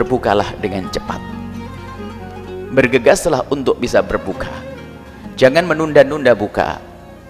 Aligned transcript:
berbukalah 0.00 0.56
dengan 0.56 0.88
cepat. 0.88 1.20
Bergegaslah 2.72 3.44
untuk 3.52 3.76
bisa 3.76 4.00
berbuka. 4.00 4.48
Jangan 5.36 5.68
menunda-nunda 5.68 6.32
buka. 6.32 6.80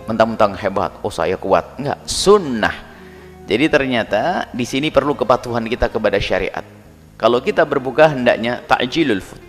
Mentang-mentang 0.06 0.54
hebat 0.54 0.95
oh 1.02 1.10
saya 1.10 1.34
kuat. 1.34 1.74
Enggak 1.82 1.98
sunnah. 2.06 2.74
Jadi 3.50 3.66
ternyata 3.66 4.46
di 4.54 4.62
sini 4.62 4.95
perlu 4.95 5.18
kepatuhan 5.18 5.66
kita 5.66 5.91
kepada 5.91 6.22
syariat. 6.22 6.62
Kalau 7.18 7.42
kita 7.42 7.66
berbuka 7.66 8.14
hendaknya 8.14 8.62
ta'jilul 8.62 9.18
fut. 9.18 9.42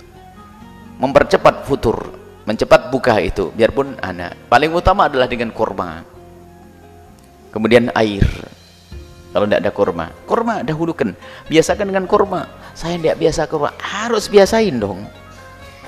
Mempercepat 0.98 1.70
futur. 1.70 2.18
Mencepat 2.42 2.90
buka 2.90 3.22
itu 3.22 3.54
biarpun 3.54 4.02
anak 4.02 4.34
paling 4.50 4.74
utama 4.74 5.06
adalah 5.06 5.30
dengan 5.30 5.54
kurma. 5.54 6.02
Kemudian 7.54 7.94
air 7.94 8.26
kalau 9.32 9.48
tidak 9.48 9.60
ada 9.64 9.72
kurma. 9.72 10.06
Kurma 10.28 10.56
dahulukan. 10.62 11.16
Biasakan 11.48 11.88
dengan 11.88 12.04
kurma. 12.04 12.52
Saya 12.76 13.00
tidak 13.00 13.16
biasa 13.16 13.48
kurma. 13.48 13.72
Harus 13.80 14.28
biasain 14.28 14.76
dong. 14.76 15.08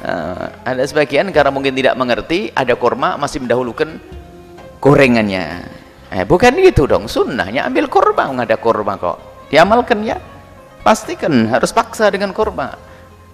Uh, 0.03 0.47
ada 0.67 0.83
sebagian 0.83 1.31
karena 1.31 1.51
mungkin 1.51 1.75
tidak 1.75 1.95
mengerti 1.95 2.51
ada 2.55 2.75
kurma 2.75 3.19
masih 3.19 3.43
mendahulukan 3.43 3.99
gorengannya. 4.79 5.63
Eh, 6.11 6.23
bukan 6.23 6.55
gitu 6.63 6.87
dong. 6.87 7.11
Sunnahnya 7.11 7.67
ambil 7.67 7.91
kurma. 7.91 8.31
Nggak 8.31 8.47
ada 8.47 8.57
kurma 8.59 8.95
kok. 8.95 9.19
Diamalkan 9.51 10.07
ya. 10.07 10.15
Pastikan 10.83 11.51
harus 11.51 11.75
paksa 11.75 12.07
dengan 12.11 12.31
kurma. 12.31 12.79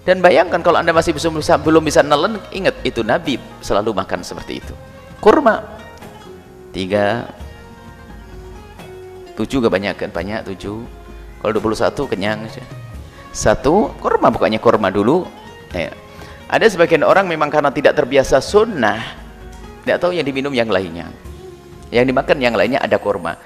Dan 0.02 0.18
bayangkan 0.18 0.58
kalau 0.58 0.80
anda 0.80 0.90
masih 0.90 1.14
bisa, 1.14 1.30
belum 1.60 1.86
bisa 1.86 2.02
nelen 2.02 2.40
ingat 2.50 2.74
itu 2.82 3.06
Nabi 3.06 3.38
selalu 3.62 3.94
makan 3.94 4.26
seperti 4.26 4.58
itu. 4.58 4.74
Kurma. 5.22 5.62
Tiga 6.70 7.26
tujuh 9.40 9.64
kebanyakan 9.64 10.12
banyak 10.12 10.44
tujuh. 10.52 10.84
Kalau 11.40 11.52
21 11.56 12.12
kenyang 12.12 12.44
satu 13.32 13.96
kurma 14.02 14.28
bukannya 14.28 14.60
kurma 14.60 14.92
dulu. 14.92 15.24
Ya. 15.70 15.94
ada 16.50 16.66
sebagian 16.66 17.06
orang 17.06 17.30
memang 17.30 17.46
karena 17.46 17.70
tidak 17.70 17.94
terbiasa 17.94 18.42
sunnah 18.42 18.98
tidak 19.86 20.02
tahu 20.02 20.10
yang 20.18 20.26
diminum 20.26 20.50
yang 20.50 20.66
lainnya. 20.66 21.06
Yang 21.94 22.10
dimakan 22.10 22.38
yang 22.42 22.54
lainnya 22.58 22.82
ada 22.82 22.98
kurma 22.98 23.38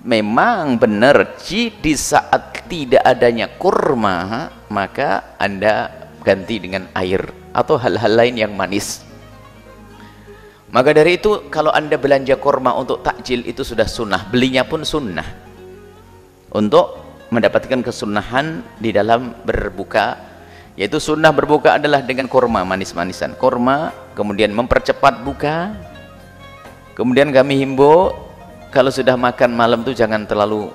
memang 0.00 0.80
benar 0.80 1.36
di 1.36 1.92
saat 1.92 2.64
tidak 2.70 3.04
adanya 3.04 3.50
kurma 3.60 4.48
maka 4.72 5.36
anda 5.36 6.08
ganti 6.24 6.56
dengan 6.62 6.88
air 6.96 7.20
atau 7.52 7.76
hal-hal 7.76 8.12
lain 8.14 8.36
yang 8.38 8.52
manis. 8.54 9.04
Maka 10.70 10.94
dari 10.94 11.18
itu 11.18 11.50
kalau 11.50 11.74
anda 11.74 11.98
belanja 11.98 12.38
korma 12.38 12.70
untuk 12.78 13.02
takjil 13.02 13.42
itu 13.42 13.66
sudah 13.66 13.90
sunnah 13.90 14.30
belinya 14.30 14.62
pun 14.62 14.86
sunnah 14.86 15.26
untuk 16.50 16.98
mendapatkan 17.30 17.80
kesunahan 17.86 18.62
di 18.82 18.90
dalam 18.90 19.34
berbuka 19.46 20.18
yaitu 20.74 20.98
sunnah 20.98 21.30
berbuka 21.30 21.78
adalah 21.78 22.02
dengan 22.02 22.26
korma 22.26 22.66
manis-manisan 22.66 23.38
korma 23.38 23.94
kemudian 24.18 24.50
mempercepat 24.50 25.22
buka 25.22 25.74
kemudian 26.98 27.30
kami 27.30 27.62
himbau 27.62 28.14
kalau 28.74 28.90
sudah 28.90 29.14
makan 29.14 29.54
malam 29.54 29.82
itu 29.86 29.94
jangan 29.94 30.26
terlalu 30.26 30.70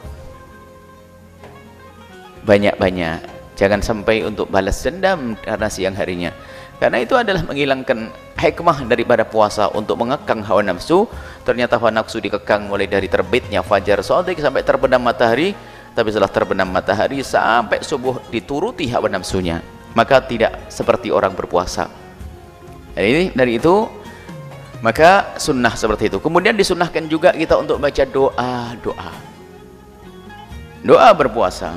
banyak-banyak 2.47 3.19
jangan 3.59 3.79
sampai 3.83 4.23
untuk 4.23 4.51
balas 4.51 4.79
dendam 4.83 5.35
karena 5.43 5.67
siang 5.67 5.95
harinya 5.95 6.31
karena 6.75 6.99
itu 6.99 7.15
adalah 7.15 7.39
menghilangkan 7.47 8.11
hikmah 8.35 8.83
daripada 8.83 9.23
puasa 9.23 9.71
untuk 9.71 9.95
mengekang 9.95 10.43
hawa 10.43 10.59
nafsu. 10.59 11.07
Ternyata 11.47 11.79
hawa 11.79 11.91
nafsu 11.95 12.19
dikekang 12.19 12.67
mulai 12.67 12.85
dari 12.85 13.07
terbitnya 13.07 13.63
fajar 13.63 14.03
sodik 14.03 14.43
sampai 14.43 14.61
terbenam 14.61 14.99
matahari. 14.99 15.55
Tapi 15.95 16.11
setelah 16.11 16.27
terbenam 16.27 16.67
matahari 16.67 17.23
sampai 17.23 17.79
subuh 17.79 18.19
dituruti 18.27 18.91
hawa 18.91 19.07
nafsunya. 19.07 19.63
Maka 19.95 20.19
tidak 20.19 20.67
seperti 20.67 21.07
orang 21.07 21.31
berpuasa. 21.31 21.87
Jadi 22.91 23.31
dari 23.31 23.55
itu 23.55 23.87
maka 24.83 25.39
sunnah 25.39 25.71
seperti 25.71 26.11
itu. 26.11 26.19
Kemudian 26.19 26.59
disunnahkan 26.59 27.07
juga 27.07 27.31
kita 27.31 27.55
untuk 27.55 27.79
baca 27.79 28.03
doa 28.03 28.75
doa. 28.83 29.11
Doa 30.83 31.09
berpuasa. 31.15 31.71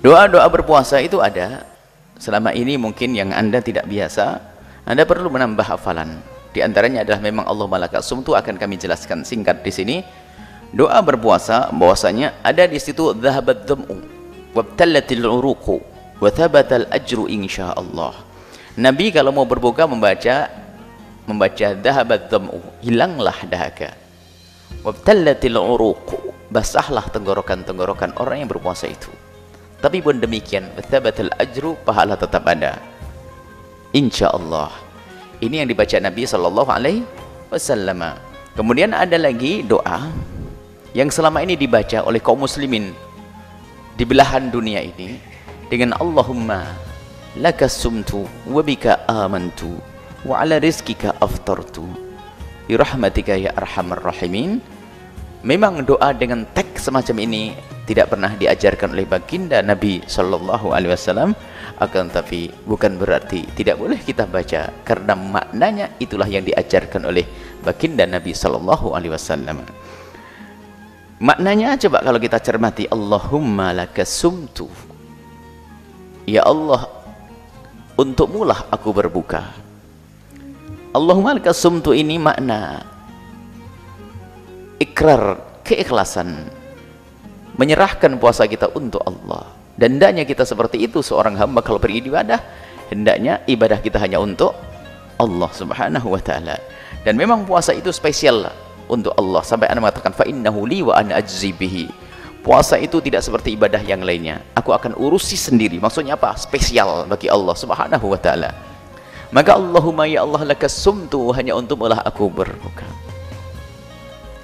Doa-doa 0.00 0.44
berpuasa 0.52 1.00
itu 1.00 1.16
ada 1.20 1.73
selama 2.18 2.54
ini 2.54 2.78
mungkin 2.78 3.14
yang 3.14 3.34
anda 3.34 3.58
tidak 3.58 3.86
biasa 3.90 4.54
anda 4.84 5.08
perlu 5.08 5.32
menambah 5.32 5.64
hafalan. 5.64 6.20
Di 6.52 6.60
antaranya 6.60 7.02
adalah 7.08 7.24
memang 7.24 7.48
Allah 7.48 7.64
malakat 7.64 8.04
sumtu 8.04 8.36
akan 8.36 8.60
kami 8.60 8.76
jelaskan 8.76 9.24
singkat 9.24 9.64
di 9.64 9.72
sini. 9.72 9.96
Doa 10.76 11.00
berpuasa 11.00 11.72
bahwasanya 11.72 12.36
ada 12.44 12.68
di 12.68 12.76
situ 12.76 13.16
dhahabat 13.16 13.64
dham'u 13.64 13.96
wabtallatil 14.52 15.24
uruqu 15.24 15.80
wa 16.20 16.28
thabatal 16.28 16.84
ajru 16.92 17.32
insyaallah. 17.32 18.12
Nabi 18.76 19.08
kalau 19.08 19.32
mau 19.32 19.48
berbuka 19.48 19.88
membaca 19.88 20.52
membaca 21.24 21.72
dhahabat 21.72 22.28
dham'u 22.28 22.60
hilanglah 22.84 23.38
dahaga. 23.48 23.96
Wabtallatil 24.84 25.56
uruqu 25.56 26.28
basahlah 26.52 27.08
tenggorokan-tenggorokan 27.08 28.20
orang 28.20 28.44
yang 28.44 28.50
berpuasa 28.52 28.84
itu 28.84 29.08
tapi 29.84 30.00
pun 30.00 30.16
demikian 30.16 30.64
thabatal 30.88 31.28
ajru 31.36 31.76
pahala 31.84 32.16
tetap 32.16 32.48
ada. 32.48 32.80
Insyaallah. 33.92 34.72
Ini 35.44 35.60
yang 35.60 35.68
dibaca 35.68 36.00
Nabi 36.00 36.24
sallallahu 36.24 36.70
alaihi 36.72 37.04
wasallam. 37.52 38.16
Kemudian 38.56 38.96
ada 38.96 39.20
lagi 39.20 39.60
doa 39.60 40.08
yang 40.96 41.12
selama 41.12 41.44
ini 41.44 41.52
dibaca 41.52 42.00
oleh 42.00 42.16
kaum 42.16 42.40
muslimin 42.40 42.96
di 44.00 44.08
belahan 44.08 44.48
dunia 44.48 44.80
ini 44.80 45.20
dengan 45.68 45.92
Allahumma 46.00 46.64
lakas 47.36 47.76
sumtu 47.76 48.24
wa 48.48 48.64
bika 48.64 49.04
amantu 49.04 49.76
wa 50.24 50.40
ala 50.40 50.64
rizkika 50.64 51.12
aftartu. 51.20 51.84
Bi 52.64 52.80
rahmatika 52.80 53.36
ya 53.36 53.52
arhamar 53.52 54.00
rahimin. 54.00 54.64
Memang 55.44 55.84
doa 55.84 56.16
dengan 56.16 56.48
teks 56.56 56.88
semacam 56.88 57.20
ini 57.20 57.52
tidak 57.84 58.16
pernah 58.16 58.32
diajarkan 58.32 58.96
oleh 58.96 59.04
baginda 59.04 59.60
Nabi 59.60 60.00
Shallallahu 60.04 60.72
Alaihi 60.72 60.92
Wasallam. 60.96 61.36
Akan 61.74 62.06
tapi 62.06 62.54
bukan 62.64 62.96
berarti 62.96 63.44
tidak 63.58 63.82
boleh 63.82 63.98
kita 63.98 64.30
baca 64.30 64.70
karena 64.86 65.18
maknanya 65.18 65.90
itulah 65.98 66.24
yang 66.24 66.46
diajarkan 66.46 67.02
oleh 67.02 67.26
baginda 67.60 68.06
Nabi 68.06 68.32
Shallallahu 68.32 68.94
Alaihi 68.94 69.12
Wasallam. 69.12 69.58
Maknanya 71.18 71.76
coba 71.78 72.02
kalau 72.02 72.18
kita 72.18 72.38
cermati 72.38 72.84
Allahumma 72.90 73.74
lakasumtu 73.74 74.66
ya 76.24 76.46
Allah 76.46 76.88
untukmulah 78.00 78.70
aku 78.72 78.90
berbuka. 78.94 79.44
Allahumma 80.94 81.34
lakasumtu 81.36 81.90
ini 81.90 82.22
makna 82.22 82.86
ikrar 84.78 85.42
keikhlasan 85.66 86.46
menyerahkan 87.58 88.18
puasa 88.18 88.46
kita 88.46 88.70
untuk 88.74 89.02
Allah. 89.06 89.50
Dan 89.74 89.98
hendaknya 89.98 90.22
kita 90.22 90.46
seperti 90.46 90.86
itu 90.86 91.02
seorang 91.02 91.34
hamba 91.34 91.58
kalau 91.58 91.82
beribadah 91.82 92.38
hendaknya 92.90 93.42
ibadah 93.50 93.82
kita 93.82 93.98
hanya 93.98 94.22
untuk 94.22 94.54
Allah 95.18 95.50
subhanahu 95.50 96.14
wa 96.14 96.22
ta'ala. 96.22 96.58
Dan 97.02 97.18
memang 97.18 97.42
puasa 97.42 97.74
itu 97.74 97.90
spesial 97.90 98.50
untuk 98.86 99.14
Allah. 99.18 99.42
Sampai 99.42 99.70
anda 99.70 99.82
mengatakan 99.82 100.14
fa 100.14 100.24
innahu 100.26 100.66
li 100.66 100.82
wa 100.82 100.94
ana 100.94 101.18
ajzi 101.18 101.50
bihi. 101.50 101.90
Puasa 102.44 102.76
itu 102.76 103.00
tidak 103.00 103.24
seperti 103.24 103.56
ibadah 103.56 103.80
yang 103.80 104.04
lainnya. 104.04 104.44
Aku 104.52 104.70
akan 104.76 104.94
urusi 105.00 105.34
sendiri. 105.34 105.80
Maksudnya 105.80 106.20
apa? 106.20 106.36
Spesial 106.36 107.08
bagi 107.08 107.26
Allah 107.32 107.56
subhanahu 107.56 108.06
wa 108.12 108.20
ta'ala. 108.20 108.50
Maka 109.34 109.58
Allahumma 109.58 110.06
ya 110.06 110.22
Allah 110.22 110.54
lakas 110.54 110.76
sumtu 110.76 111.34
hanya 111.34 111.58
untuk 111.58 111.82
mulah 111.82 111.98
aku 112.06 112.30
berbuka 112.30 113.03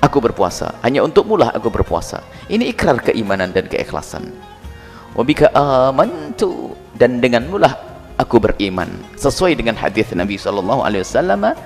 aku 0.00 0.18
berpuasa. 0.18 0.80
Hanya 0.82 1.04
untukmu 1.04 1.36
lah 1.36 1.52
aku 1.52 1.68
berpuasa. 1.68 2.24
Ini 2.48 2.72
ikrar 2.72 3.00
keimanan 3.04 3.52
dan 3.52 3.68
keikhlasan. 3.68 4.32
Wabika 5.14 5.52
amantu. 5.54 6.74
Dan 6.96 7.20
denganmu 7.20 7.56
lah 7.56 7.72
aku 8.20 8.36
beriman. 8.36 8.88
Sesuai 9.16 9.56
dengan 9.56 9.76
hadis 9.76 10.12
Nabi 10.12 10.36
sallallahu 10.36 10.84
alaihi 10.84 11.04
wasallam. 11.04 11.56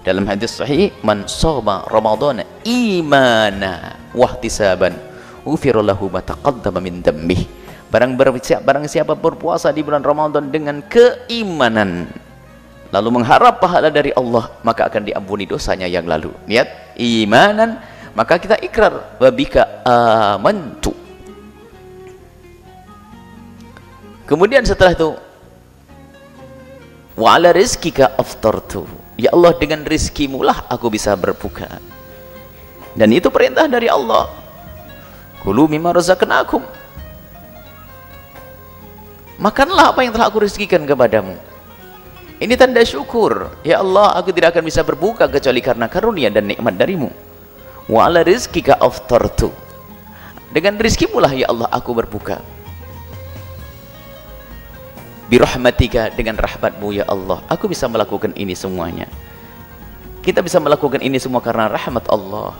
Dalam 0.00 0.24
hadis 0.24 0.56
sahih 0.56 0.88
man 1.04 1.28
shoma 1.28 1.84
ramadan 1.92 2.40
imana 2.64 4.00
wahtisaban 4.16 4.96
ufira 5.44 5.84
lahu 5.84 6.08
ma 6.08 6.24
taqaddama 6.24 6.80
min 6.80 7.04
dammih 7.04 7.44
barang 7.92 8.16
barang 8.16 8.86
siapa 8.88 9.12
berpuasa 9.12 9.74
di 9.74 9.84
bulan 9.84 10.00
Ramadan 10.00 10.48
dengan 10.48 10.80
keimanan 10.86 12.08
lalu 12.90 13.22
mengharap 13.22 13.62
pahala 13.62 13.88
dari 13.88 14.10
Allah 14.14 14.50
maka 14.66 14.90
akan 14.90 15.06
diampuni 15.06 15.46
dosanya 15.46 15.86
yang 15.86 16.06
lalu. 16.06 16.34
Niat 16.50 16.98
imanan 16.98 17.78
maka 18.14 18.36
kita 18.36 18.58
ikrar. 18.58 19.18
Wabika 19.22 19.82
amantu. 19.86 20.94
Kemudian 24.26 24.62
setelah 24.62 24.94
itu 24.94 25.10
wa 27.18 27.28
ala 27.34 27.54
rizkika 27.54 28.14
aftartu. 28.18 28.86
Ya 29.18 29.34
Allah 29.34 29.54
dengan 29.58 29.86
rizkimu 29.86 30.42
lah 30.42 30.66
aku 30.66 30.90
bisa 30.90 31.14
berbuka. 31.14 31.78
Dan 32.94 33.14
itu 33.14 33.30
perintah 33.30 33.70
dari 33.70 33.86
Allah. 33.86 34.26
Kulu 35.46 35.70
mimma 35.70 35.94
razaqnakum. 35.94 36.62
Makanlah 39.40 39.96
apa 39.96 40.04
yang 40.04 40.12
telah 40.12 40.28
aku 40.28 40.44
rezekikan 40.44 40.84
kepadamu 40.84 41.49
ini 42.40 42.56
tanda 42.56 42.80
syukur. 42.80 43.52
Ya 43.60 43.84
Allah 43.84 44.16
aku 44.16 44.32
tidak 44.32 44.56
akan 44.56 44.64
bisa 44.64 44.80
berbuka 44.80 45.28
kecuali 45.28 45.60
karena 45.60 45.92
karunia 45.92 46.32
dan 46.32 46.48
nikmat 46.48 46.72
darimu. 46.72 47.12
Wa 47.84 48.08
ala 48.08 48.24
rizkika 48.24 48.80
aftartu. 48.80 49.52
Dengan 50.48 50.80
rizkimu 50.80 51.20
lah 51.20 51.36
ya 51.36 51.52
Allah 51.52 51.68
aku 51.68 51.92
berbuka. 51.92 52.40
Birahmatika 55.28 56.10
dengan 56.16 56.40
rahmatmu 56.40 56.88
ya 56.96 57.04
Allah 57.06 57.44
aku 57.44 57.68
bisa 57.68 57.84
melakukan 57.92 58.32
ini 58.32 58.56
semuanya. 58.56 59.04
Kita 60.24 60.40
bisa 60.40 60.56
melakukan 60.64 61.04
ini 61.04 61.20
semua 61.20 61.44
karena 61.44 61.68
rahmat 61.68 62.08
Allah. 62.08 62.56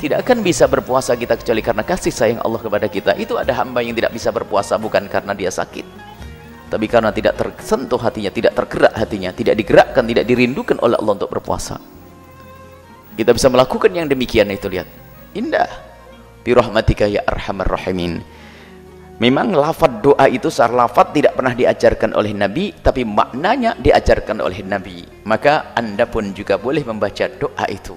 Tidak 0.00 0.16
akan 0.16 0.40
bisa 0.40 0.64
berpuasa 0.64 1.12
kita 1.12 1.36
kecuali 1.36 1.60
karena 1.60 1.84
kasih 1.84 2.08
sayang 2.08 2.40
Allah 2.40 2.56
kepada 2.56 2.88
kita. 2.88 3.12
Itu 3.20 3.36
ada 3.36 3.52
hamba 3.52 3.84
yang 3.84 3.92
tidak 3.92 4.16
bisa 4.16 4.32
berpuasa 4.32 4.80
bukan 4.80 5.12
karena 5.12 5.36
dia 5.36 5.52
sakit 5.52 6.09
tapi 6.70 6.86
karena 6.86 7.10
tidak 7.10 7.34
tersentuh 7.34 7.98
hatinya 7.98 8.30
tidak 8.30 8.54
tergerak 8.54 8.94
hatinya 8.94 9.34
tidak 9.34 9.58
digerakkan 9.58 10.06
tidak 10.06 10.24
dirindukan 10.24 10.78
oleh 10.78 10.94
Allah 10.96 11.14
untuk 11.18 11.30
berpuasa 11.34 11.76
kita 13.18 13.34
bisa 13.34 13.50
melakukan 13.50 13.90
yang 13.90 14.06
demikian 14.06 14.48
itu 14.54 14.70
lihat 14.70 14.86
indah 15.34 15.68
birahmatika 16.46 17.10
ya 17.10 17.26
arhamar 17.26 17.66
rahimin 17.66 18.22
Memang 19.20 19.52
lafad 19.52 20.00
doa 20.00 20.32
itu 20.32 20.48
secara 20.48 20.88
lafad 20.88 21.12
tidak 21.12 21.36
pernah 21.36 21.52
diajarkan 21.52 22.16
oleh 22.16 22.32
Nabi, 22.32 22.72
tapi 22.72 23.04
maknanya 23.04 23.76
diajarkan 23.76 24.40
oleh 24.40 24.64
Nabi. 24.64 25.04
Maka 25.28 25.76
anda 25.76 26.08
pun 26.08 26.32
juga 26.32 26.56
boleh 26.56 26.80
membaca 26.88 27.28
doa 27.28 27.68
itu. 27.68 27.92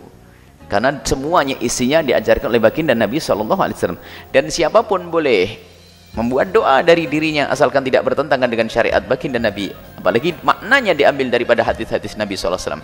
Karena 0.68 1.00
semuanya 1.00 1.56
isinya 1.64 2.04
diajarkan 2.04 2.52
oleh 2.52 2.60
baginda 2.60 2.92
Nabi 2.92 3.24
SAW. 3.24 3.96
Dan 4.36 4.52
siapa 4.52 4.84
pun 4.84 5.08
boleh 5.08 5.73
membuat 6.14 6.54
doa 6.54 6.86
dari 6.86 7.10
dirinya 7.10 7.50
asalkan 7.50 7.82
tidak 7.82 8.06
bertentangan 8.06 8.50
dengan 8.50 8.70
syariat 8.70 9.02
baginda 9.02 9.42
Nabi. 9.42 9.74
Apalagi 9.98 10.38
maknanya 10.46 10.94
diambil 10.94 11.34
daripada 11.34 11.66
hadis-hadis 11.66 12.14
Nabi 12.16 12.38
SAW. 12.38 12.82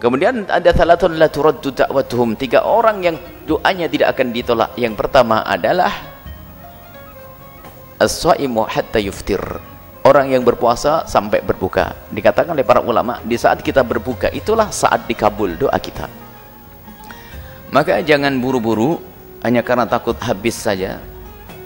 Kemudian 0.00 0.48
ada 0.48 0.72
salatun 0.72 1.20
la 1.20 1.28
turaddu 1.28 1.76
da'watuhum. 1.76 2.32
Tiga 2.40 2.64
orang 2.64 3.04
yang 3.04 3.16
doanya 3.44 3.84
tidak 3.84 4.16
akan 4.16 4.32
ditolak. 4.32 4.72
Yang 4.80 4.96
pertama 4.96 5.44
adalah 5.44 5.92
as-saimu 8.00 8.64
hatta 8.64 8.96
yuftir 8.96 9.44
orang 10.08 10.32
yang 10.32 10.40
berpuasa 10.40 11.04
sampai 11.04 11.44
berbuka 11.44 11.92
dikatakan 12.08 12.56
oleh 12.56 12.64
para 12.64 12.80
ulama 12.80 13.20
di 13.20 13.36
saat 13.36 13.60
kita 13.60 13.84
berbuka 13.84 14.32
itulah 14.32 14.72
saat 14.72 15.04
dikabul 15.04 15.52
doa 15.60 15.76
kita 15.76 16.08
maka 17.68 18.00
jangan 18.00 18.32
buru-buru 18.40 18.96
hanya 19.44 19.60
karena 19.60 19.84
takut 19.84 20.16
habis 20.16 20.56
saja 20.56 20.96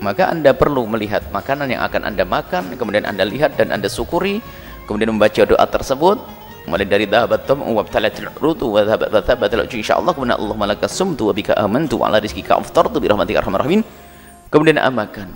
maka 0.05 0.29
anda 0.29 0.53
perlu 0.53 0.85
melihat 0.85 1.25
makanan 1.33 1.73
yang 1.73 1.81
akan 1.81 2.05
anda 2.05 2.29
makan 2.29 2.77
kemudian 2.77 3.09
anda 3.09 3.25
lihat 3.25 3.57
dan 3.57 3.73
anda 3.73 3.89
syukuri 3.89 4.45
kemudian 4.85 5.17
membaca 5.17 5.49
doa 5.49 5.65
tersebut 5.65 6.21
mulai 6.69 6.85
dari 6.85 7.09
dhahabat 7.09 7.49
tam 7.49 7.65
wa 7.65 7.81
btalatil 7.81 8.29
rutu 8.37 8.69
wa 8.69 8.85
dhahabat 8.85 9.25
thabatal 9.25 9.65
insyaallah 9.65 10.13
kemudian 10.13 10.37
Allah 10.37 10.57
malakas 10.61 10.93
sumtu 10.93 11.33
wa 11.33 11.35
bika 11.37 11.57
amantu 11.57 12.05
wa 12.05 12.13
ala 12.13 12.21
rizqika 12.21 12.61
aftartu 12.61 13.01
bi 13.01 13.09
rahmatika 13.09 13.41
arhamar 13.41 13.65
rahimin 13.65 13.81
kemudian 14.53 14.77
amakan 14.77 15.33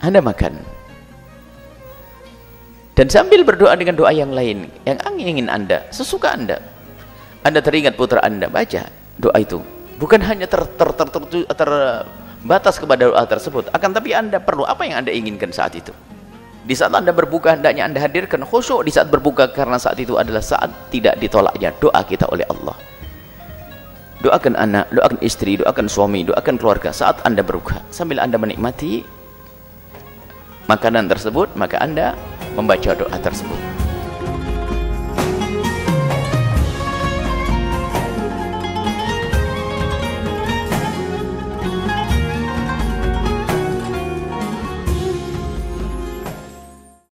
anda 0.00 0.20
makan. 0.20 0.60
Dan 2.96 3.12
sambil 3.12 3.44
berdoa 3.44 3.76
dengan 3.76 3.96
doa 3.96 4.08
yang 4.12 4.32
lain, 4.32 4.72
yang 4.88 4.96
ingin 5.20 5.52
Anda, 5.52 5.84
sesuka 5.92 6.32
Anda. 6.32 6.60
Anda 7.44 7.60
teringat 7.60 7.96
putra 7.96 8.24
Anda, 8.24 8.48
baca 8.48 8.88
doa 9.20 9.36
itu. 9.36 9.60
Bukan 10.00 10.20
hanya 10.24 10.48
ter, 10.48 10.64
ter, 10.64 10.88
ter, 10.96 11.08
ter, 11.08 11.22
ter, 11.44 11.70
terbatas 12.46 12.78
kepada 12.78 13.10
doa 13.10 13.26
tersebut, 13.26 13.66
akan 13.74 13.90
tapi 13.90 14.14
Anda 14.14 14.38
perlu 14.38 14.62
apa 14.62 14.86
yang 14.86 15.02
Anda 15.02 15.10
inginkan 15.10 15.50
saat 15.50 15.74
itu. 15.74 15.90
Di 16.62 16.78
saat 16.78 16.94
Anda 16.94 17.10
berbuka, 17.10 17.58
hendaknya 17.58 17.90
Anda 17.90 17.98
hadirkan 17.98 18.46
khusyuk 18.46 18.86
di 18.86 18.94
saat 18.94 19.10
berbuka, 19.10 19.50
karena 19.50 19.82
saat 19.82 19.98
itu 19.98 20.14
adalah 20.14 20.38
saat 20.38 20.70
tidak 20.94 21.18
ditolaknya 21.18 21.74
doa 21.82 22.06
kita 22.06 22.30
oleh 22.30 22.46
Allah. 22.46 22.78
Doakan 24.22 24.54
anak, 24.54 24.86
doakan 24.94 25.18
istri, 25.26 25.58
doakan 25.58 25.90
suami, 25.90 26.22
doakan 26.22 26.54
keluarga 26.54 26.94
saat 26.94 27.18
Anda 27.26 27.42
berbuka. 27.42 27.82
Sambil 27.90 28.22
Anda 28.22 28.38
menikmati 28.38 29.02
makanan 30.66 31.06
tersebut 31.06 31.54
maka 31.54 31.78
anda 31.78 32.18
membaca 32.58 32.90
doa 32.98 33.16
tersebut 33.22 33.75